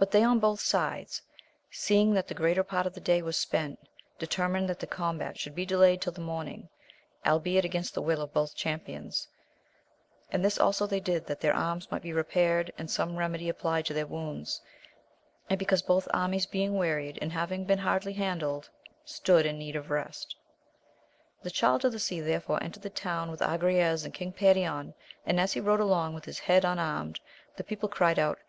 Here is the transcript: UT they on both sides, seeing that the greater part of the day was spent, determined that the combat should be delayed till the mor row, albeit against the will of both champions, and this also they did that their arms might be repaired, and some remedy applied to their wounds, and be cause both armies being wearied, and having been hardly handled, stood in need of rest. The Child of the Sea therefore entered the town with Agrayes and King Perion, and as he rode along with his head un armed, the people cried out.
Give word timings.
UT 0.00 0.10
they 0.10 0.24
on 0.24 0.40
both 0.40 0.58
sides, 0.58 1.22
seeing 1.70 2.12
that 2.14 2.26
the 2.26 2.34
greater 2.34 2.64
part 2.64 2.88
of 2.88 2.94
the 2.94 3.00
day 3.00 3.22
was 3.22 3.36
spent, 3.36 3.78
determined 4.18 4.68
that 4.68 4.80
the 4.80 4.84
combat 4.88 5.38
should 5.38 5.54
be 5.54 5.64
delayed 5.64 6.00
till 6.00 6.12
the 6.12 6.20
mor 6.20 6.42
row, 6.42 6.68
albeit 7.24 7.64
against 7.64 7.94
the 7.94 8.02
will 8.02 8.20
of 8.20 8.32
both 8.32 8.56
champions, 8.56 9.28
and 10.32 10.44
this 10.44 10.58
also 10.58 10.88
they 10.88 10.98
did 10.98 11.24
that 11.28 11.40
their 11.40 11.54
arms 11.54 11.88
might 11.88 12.02
be 12.02 12.12
repaired, 12.12 12.72
and 12.76 12.90
some 12.90 13.14
remedy 13.16 13.48
applied 13.48 13.86
to 13.86 13.94
their 13.94 14.08
wounds, 14.08 14.60
and 15.48 15.56
be 15.56 15.64
cause 15.64 15.82
both 15.82 16.08
armies 16.12 16.46
being 16.46 16.74
wearied, 16.76 17.16
and 17.22 17.30
having 17.30 17.64
been 17.64 17.78
hardly 17.78 18.14
handled, 18.14 18.68
stood 19.04 19.46
in 19.46 19.56
need 19.56 19.76
of 19.76 19.88
rest. 19.88 20.34
The 21.44 21.50
Child 21.52 21.84
of 21.84 21.92
the 21.92 22.00
Sea 22.00 22.20
therefore 22.20 22.60
entered 22.60 22.82
the 22.82 22.90
town 22.90 23.30
with 23.30 23.38
Agrayes 23.38 24.04
and 24.04 24.12
King 24.12 24.32
Perion, 24.32 24.94
and 25.24 25.38
as 25.38 25.52
he 25.52 25.60
rode 25.60 25.78
along 25.78 26.12
with 26.12 26.24
his 26.24 26.40
head 26.40 26.64
un 26.64 26.80
armed, 26.80 27.20
the 27.56 27.62
people 27.62 27.88
cried 27.88 28.18
out. 28.18 28.40